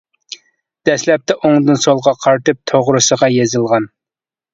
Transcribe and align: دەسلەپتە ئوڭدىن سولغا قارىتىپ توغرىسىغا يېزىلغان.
دەسلەپتە 0.89 1.35
ئوڭدىن 1.49 1.79
سولغا 1.83 2.13
قارىتىپ 2.23 2.59
توغرىسىغا 2.73 3.31
يېزىلغان. 3.35 3.87